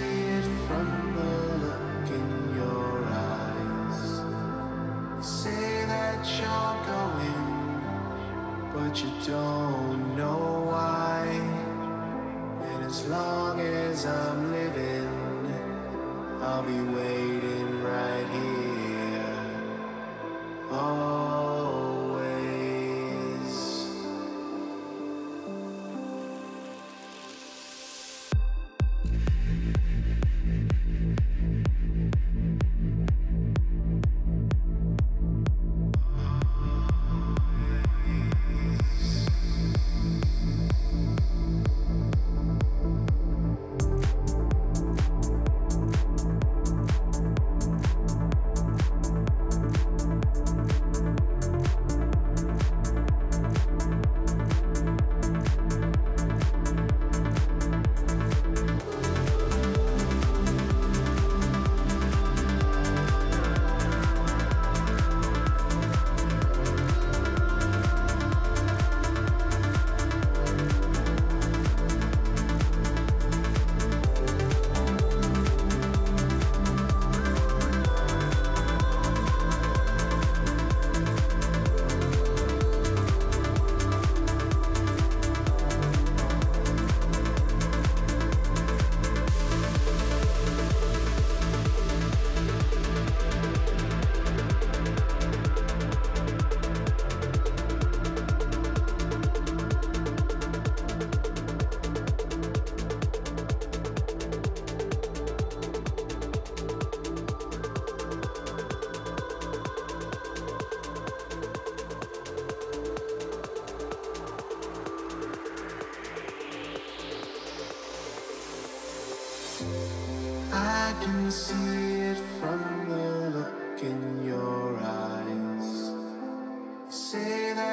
but 8.92 9.02
you 9.02 9.10
don't 9.26 10.16
know 10.18 10.66
why. 10.68 11.24
And 12.62 12.84
as 12.84 13.08
long 13.08 13.58
as 13.58 14.04
I'm 14.04 14.52
living, 14.52 15.08
I'll 16.42 16.62
be 16.62 16.78
waiting 16.94 17.31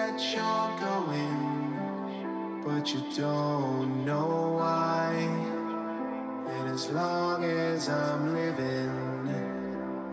that 0.09 0.21
you're 0.33 0.71
going, 0.89 2.63
but 2.65 2.93
you 2.93 3.01
don't 3.15 4.05
know 4.05 4.55
why. 4.57 5.13
And 6.47 6.69
as 6.69 6.89
long 6.89 7.43
as 7.43 7.89
I'm 7.89 8.33
living, 8.33 8.89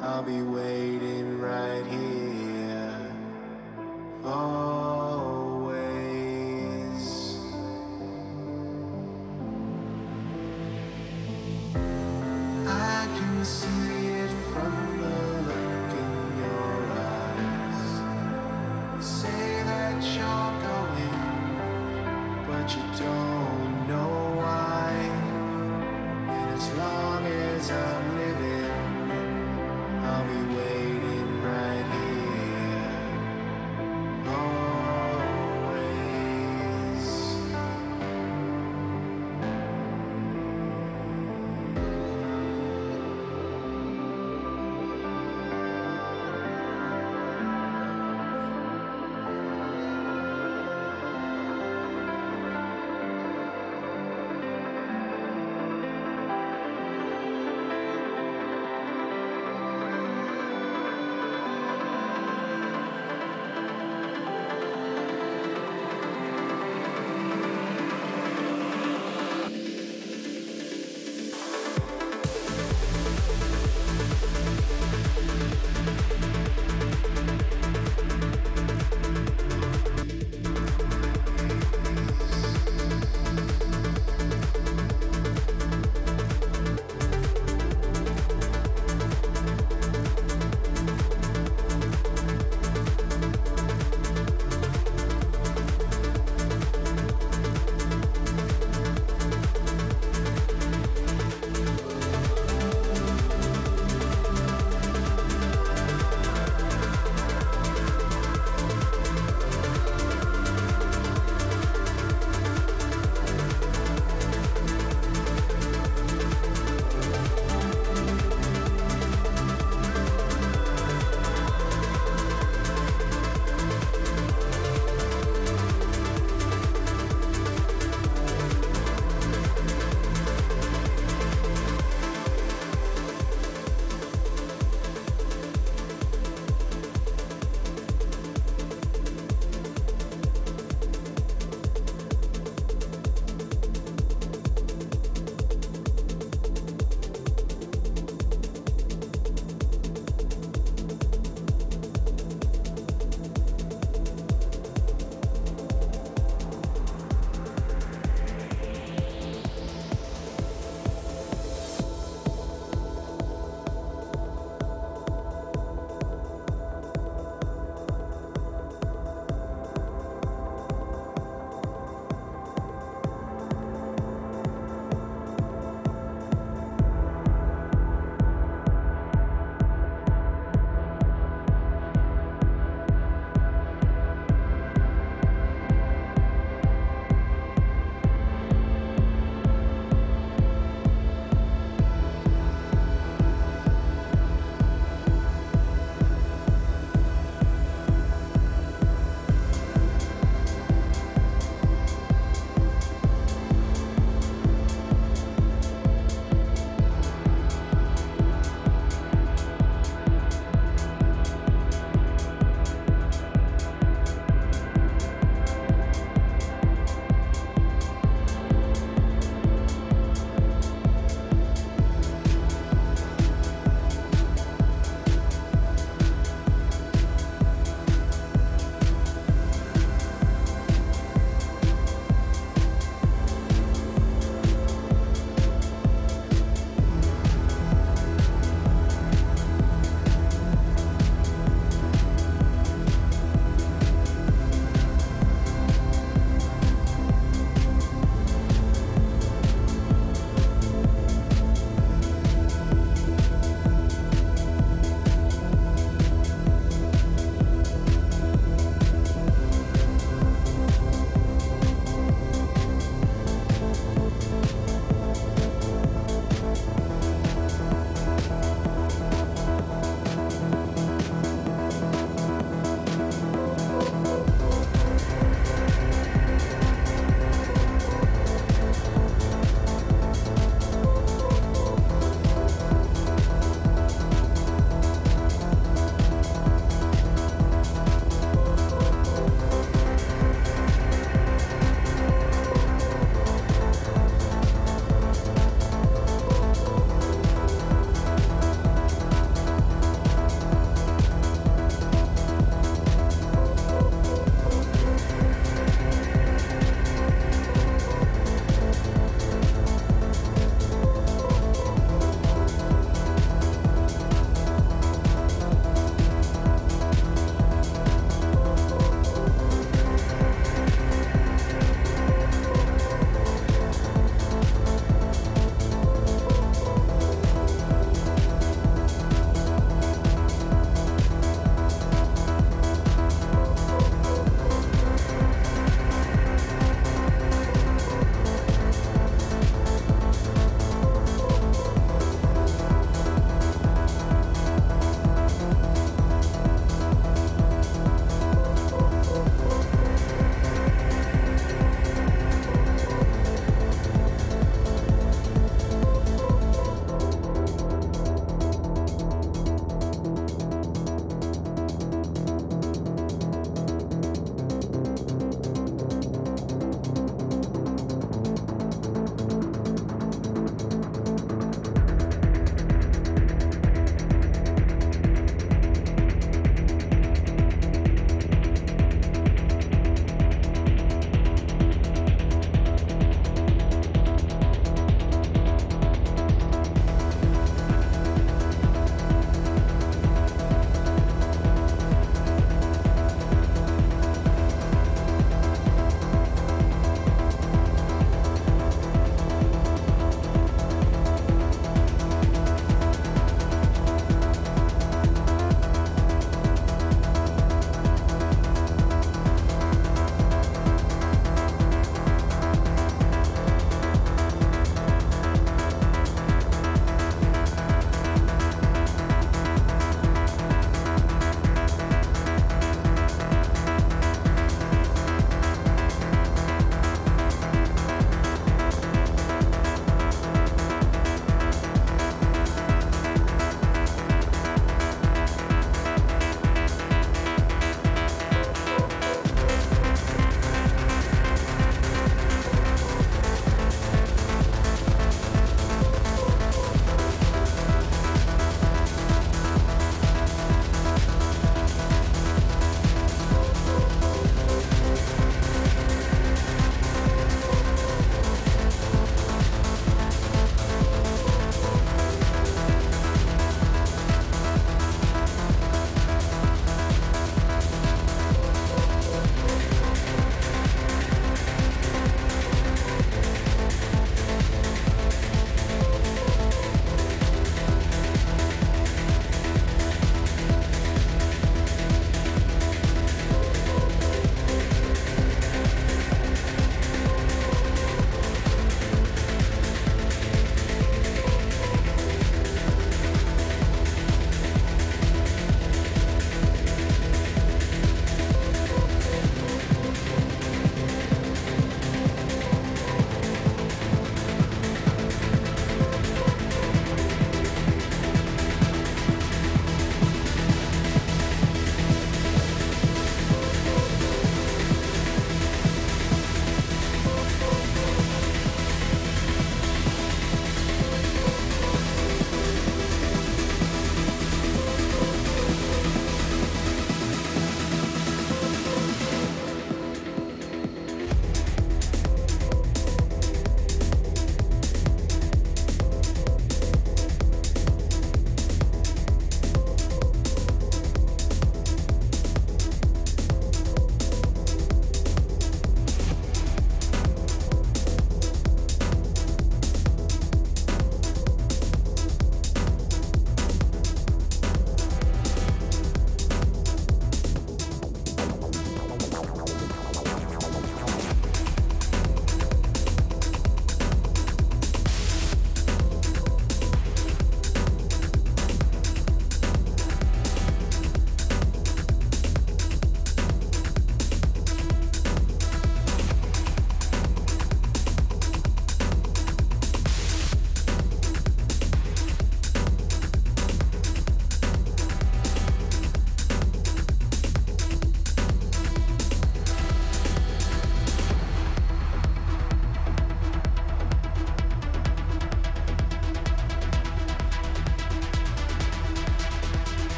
I'll 0.00 0.22
be 0.22 0.42
waiting 0.42 1.40
right 1.40 1.84
here. 1.86 3.12
Always. 4.24 4.99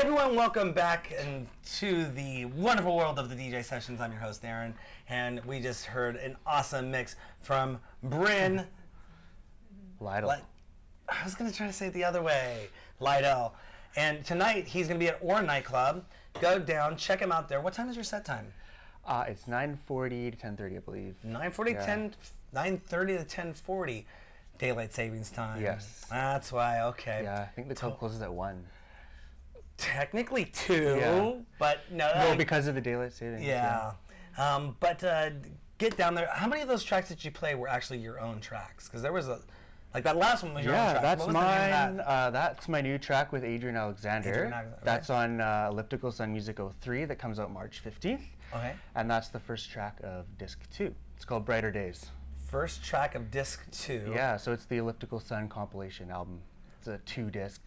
Everyone, 0.00 0.34
welcome 0.34 0.72
back 0.72 1.12
and 1.18 1.46
to 1.76 2.06
the 2.12 2.46
wonderful 2.46 2.96
world 2.96 3.18
of 3.18 3.28
the 3.28 3.34
DJ 3.36 3.62
sessions. 3.62 4.00
I'm 4.00 4.10
your 4.12 4.20
host 4.20 4.42
Aaron, 4.44 4.74
and 5.10 5.44
we 5.44 5.60
just 5.60 5.84
heard 5.84 6.16
an 6.16 6.36
awesome 6.46 6.90
mix 6.90 7.16
from 7.40 7.78
Bryn. 8.02 8.66
Liedl. 10.00 10.28
Li- 10.28 10.42
I 11.06 11.22
was 11.24 11.34
gonna 11.34 11.52
try 11.52 11.66
to 11.66 11.72
say 11.72 11.88
it 11.88 11.92
the 11.92 12.04
other 12.04 12.22
way, 12.22 12.68
Lydell. 13.00 13.52
And 13.94 14.24
tonight 14.24 14.66
he's 14.66 14.88
gonna 14.88 14.98
be 14.98 15.08
at 15.08 15.18
Aura 15.20 15.42
nightclub. 15.42 16.04
Go 16.40 16.58
down, 16.58 16.96
check 16.96 17.20
him 17.20 17.30
out 17.30 17.48
there. 17.50 17.60
What 17.60 17.74
time 17.74 17.90
is 17.90 17.94
your 17.96 18.04
set 18.04 18.24
time? 18.24 18.52
Uh, 19.04 19.24
it's 19.28 19.44
9:40 19.46 20.30
to 20.30 20.36
10:30, 20.36 20.76
I 20.76 20.80
believe. 20.80 21.16
9:40, 21.22 21.72
Yeah. 21.72 21.84
10, 21.86 22.14
9:30 22.52 23.18
to 23.18 23.24
10:40, 23.24 24.06
daylight 24.58 24.94
savings 24.94 25.30
time. 25.30 25.60
Yes. 25.60 26.06
That's 26.08 26.50
why. 26.52 26.80
Okay. 26.84 27.20
Yeah, 27.24 27.42
I 27.42 27.46
think 27.54 27.68
the 27.68 27.74
club 27.74 27.98
closes 27.98 28.22
at 28.22 28.32
one. 28.32 28.66
Technically 29.80 30.44
two, 30.46 30.96
Yeah. 31.00 31.32
but 31.58 31.80
no. 31.90 32.06
I- 32.14 32.36
because 32.36 32.66
of 32.66 32.74
the 32.74 32.80
daylight 32.80 33.12
savings. 33.12 33.42
Yeah. 33.42 33.92
Um, 34.38 34.76
but 34.78 35.02
uh, 35.02 35.30
get 35.78 35.96
down 35.96 36.14
there. 36.14 36.28
How 36.32 36.46
many 36.46 36.62
of 36.62 36.68
those 36.68 36.84
tracks 36.84 37.08
that 37.08 37.24
you 37.24 37.30
play 37.30 37.54
were 37.54 37.68
actually 37.68 37.98
your 37.98 38.20
own 38.20 38.40
tracks? 38.40 38.86
Because 38.88 39.02
there 39.02 39.12
was 39.12 39.28
a, 39.28 39.40
like 39.94 40.04
that 40.04 40.16
last 40.16 40.42
one 40.44 40.54
was 40.54 40.64
your 40.64 40.74
own 40.74 40.78
Yeah, 40.78 40.92
track. 40.92 41.02
that's 41.02 41.18
what 41.20 41.28
was 41.28 41.34
the 41.34 41.40
name 41.40 41.50
of 41.50 41.70
mine. 41.88 41.96
that? 41.96 42.06
Uh, 42.06 42.30
that's 42.30 42.68
my 42.68 42.80
new 42.80 42.96
track 42.98 43.32
with 43.32 43.42
Adrian 43.42 43.76
Alexander. 43.76 44.28
Adrian 44.30 44.52
Alexander, 44.52 44.80
That's 44.84 45.10
on 45.10 45.40
uh, 45.40 45.68
Elliptical 45.72 46.12
Sun 46.12 46.30
Music 46.32 46.58
03 46.80 47.06
that 47.06 47.18
comes 47.18 47.38
out 47.40 47.50
March 47.52 47.82
15th. 47.84 48.20
Okay. 48.54 48.74
And 48.94 49.10
that's 49.10 49.28
the 49.28 49.40
first 49.40 49.70
track 49.70 49.98
of 50.04 50.26
disc 50.38 50.60
two. 50.70 50.94
It's 51.16 51.24
called 51.24 51.44
Brighter 51.44 51.70
Days. 51.72 52.06
First 52.48 52.84
track 52.84 53.14
of 53.14 53.30
disc 53.30 53.68
two. 53.70 54.12
Yeah, 54.14 54.36
so 54.36 54.52
it's 54.52 54.64
the 54.64 54.76
Elliptical 54.78 55.20
Sun 55.20 55.48
compilation 55.48 56.10
album. 56.10 56.40
It's 56.78 56.88
a 56.88 56.98
two 57.06 57.30
disc 57.30 57.60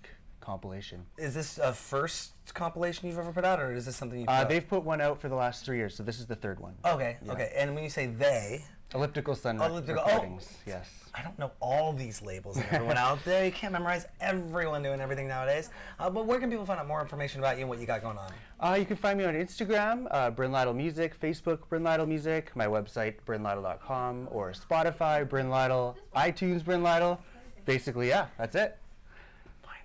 compilation. 0.43 1.05
Is 1.17 1.33
this 1.33 1.57
a 1.57 1.73
first 1.73 2.31
compilation 2.53 3.07
you've 3.07 3.17
ever 3.17 3.31
put 3.31 3.45
out, 3.45 3.59
or 3.61 3.73
is 3.73 3.85
this 3.85 3.95
something 3.95 4.19
you? 4.21 4.25
Uh, 4.27 4.43
they've 4.43 4.67
put 4.67 4.83
one 4.83 5.01
out 5.01 5.19
for 5.19 5.29
the 5.29 5.35
last 5.35 5.65
three 5.65 5.77
years, 5.77 5.95
so 5.95 6.03
this 6.03 6.19
is 6.19 6.25
the 6.25 6.35
third 6.35 6.59
one. 6.59 6.75
Okay. 6.85 7.17
Yeah. 7.25 7.31
Okay. 7.31 7.51
And 7.55 7.73
when 7.73 7.83
you 7.83 7.89
say 7.89 8.07
they, 8.07 8.63
Elliptical 8.93 9.33
Sun 9.35 9.57
Oh, 9.59 9.63
rec- 9.63 9.71
Elliptical- 9.87 10.03
oh. 10.05 10.39
Yes. 10.67 10.87
I 11.15 11.21
don't 11.23 11.37
know 11.39 11.51
all 11.59 11.93
these 11.93 12.21
labels 12.21 12.57
and 12.57 12.65
everyone 12.71 12.97
out 12.97 13.23
there. 13.23 13.45
You 13.45 13.51
can't 13.51 13.71
memorize 13.73 14.05
everyone 14.19 14.81
doing 14.83 14.99
everything 14.99 15.27
nowadays. 15.27 15.69
Uh, 15.99 16.09
but 16.09 16.25
where 16.25 16.39
can 16.39 16.49
people 16.49 16.65
find 16.65 16.79
out 16.79 16.87
more 16.87 17.01
information 17.01 17.39
about 17.39 17.55
you 17.55 17.61
and 17.61 17.69
what 17.69 17.79
you 17.79 17.85
got 17.85 18.01
going 18.01 18.17
on? 18.17 18.31
Uh, 18.59 18.73
you 18.75 18.85
can 18.85 18.95
find 18.95 19.17
me 19.19 19.25
on 19.25 19.33
Instagram, 19.35 20.07
uh, 20.11 20.29
Bryn 20.31 20.51
Liedl 20.51 20.75
Music, 20.75 21.19
Facebook, 21.19 21.59
Bryn 21.69 21.83
Liedl 21.83 22.07
Music, 22.07 22.51
my 22.55 22.65
website, 22.65 23.15
brynliedl.com, 23.27 24.27
or 24.31 24.51
Spotify, 24.53 25.27
Bryn 25.27 25.47
Liedl, 25.49 25.95
iTunes, 26.15 26.63
Bryn 26.65 26.81
Liedl. 26.81 27.17
Basically, 27.65 28.09
yeah, 28.09 28.27
that's 28.37 28.55
it. 28.55 28.77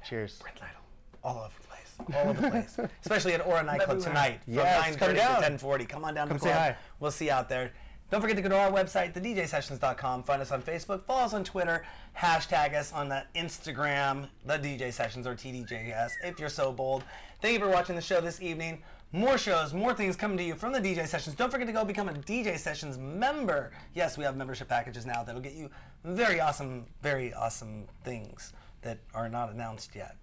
Cheers. 0.06 0.38
Brent 0.40 0.56
Liedl. 0.58 1.24
All 1.24 1.38
over 1.38 1.50
the 1.60 1.66
place. 1.68 2.16
All 2.22 2.30
over 2.30 2.40
the 2.40 2.50
place. 2.50 2.78
Especially 3.02 3.34
at 3.34 3.44
Aura 3.46 3.62
Nightclub 3.62 3.98
Everywhere. 3.98 4.08
tonight 4.08 4.40
Yes, 4.46 4.96
from 4.96 5.08
9.30 5.14 5.18
come 5.18 5.58
to 5.58 5.64
10.40. 5.66 5.88
Come 5.88 6.04
on 6.04 6.14
down 6.14 6.28
Come 6.28 6.38
to 6.38 6.44
the 6.44 6.48
say 6.48 6.54
club. 6.54 6.62
hi. 6.74 6.76
We'll 7.00 7.10
see 7.10 7.26
you 7.26 7.32
out 7.32 7.48
there. 7.48 7.72
Don't 8.10 8.22
forget 8.22 8.36
to 8.36 8.42
go 8.42 8.48
to 8.48 8.56
our 8.56 8.70
website, 8.70 9.12
thedjsessions.com. 9.12 10.22
Find 10.22 10.40
us 10.40 10.50
on 10.50 10.62
Facebook. 10.62 11.04
Follow 11.04 11.24
us 11.24 11.34
on 11.34 11.44
Twitter. 11.44 11.84
Hashtag 12.16 12.74
us 12.74 12.90
on 12.92 13.10
the 13.10 13.24
Instagram, 13.36 14.28
the 14.46 14.54
DJ 14.58 14.90
Sessions 14.92 15.26
or 15.26 15.34
TDJS, 15.34 16.12
if 16.24 16.40
you're 16.40 16.48
so 16.48 16.72
bold. 16.72 17.04
Thank 17.42 17.54
you 17.54 17.60
for 17.60 17.68
watching 17.68 17.96
the 17.96 18.00
show 18.02 18.22
this 18.22 18.40
evening. 18.40 18.82
More 19.12 19.36
shows, 19.38 19.74
more 19.74 19.92
things 19.94 20.16
coming 20.16 20.38
to 20.38 20.44
you 20.44 20.54
from 20.54 20.72
the 20.72 20.80
DJ 20.80 21.06
Sessions. 21.06 21.36
Don't 21.36 21.50
forget 21.50 21.66
to 21.66 21.72
go 21.72 21.84
become 21.84 22.08
a 22.08 22.12
DJ 22.14 22.58
Sessions 22.58 22.96
member. 22.98 23.72
Yes, 23.94 24.16
we 24.16 24.24
have 24.24 24.36
membership 24.36 24.68
packages 24.68 25.04
now 25.04 25.22
that'll 25.22 25.40
get 25.42 25.52
you 25.54 25.68
very 26.04 26.40
awesome, 26.40 26.86
very 27.02 27.32
awesome 27.34 27.84
things 28.04 28.52
that 28.82 28.98
are 29.14 29.28
not 29.28 29.52
announced 29.52 29.94
yet. 29.94 30.16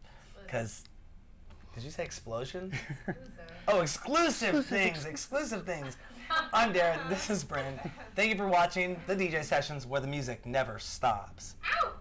Because 0.44 0.84
did 1.74 1.84
you 1.84 1.92
say 1.92 2.04
explosion? 2.04 2.72
oh, 3.68 3.82
exclusive 3.82 4.66
things, 4.68 5.06
exclusive 5.06 5.66
things. 5.66 5.98
I'm 6.54 6.74
Darren. 6.74 7.08
This 7.10 7.30
is 7.30 7.44
Bryn. 7.44 7.80
Thank 8.16 8.32
you 8.32 8.38
for 8.38 8.48
watching 8.48 9.00
the 9.08 9.16
DJ 9.16 9.44
sessions 9.44 9.86
where 9.86 10.02
the 10.02 10.08
music 10.08 10.46
never 10.46 10.80
stops. 10.80 11.56
Ow! 11.84 11.92